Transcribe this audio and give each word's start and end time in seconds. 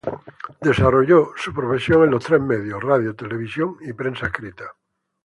Desarrolló 0.61 1.29
su 1.35 1.53
profesión 1.53 2.05
en 2.05 2.09
los 2.09 2.25
tres 2.25 2.41
medios: 2.41 2.81
radio, 2.83 3.15
televisión 3.15 3.77
y 3.81 3.93
prensa 3.93 4.25
escrita. 4.25 4.73